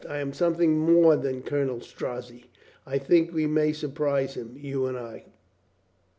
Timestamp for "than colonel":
1.15-1.79